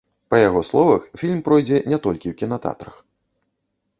[0.33, 2.95] Па яго словах, фільм пройдзе не толькі ў кінатэатрах.